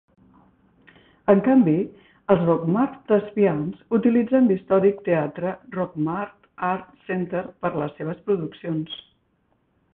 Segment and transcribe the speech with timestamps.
[1.33, 1.75] En canvi,
[2.35, 9.01] els Rockmart Thespians utilitzen l'històric teatre Rockmart Art Center per a les seves produccions.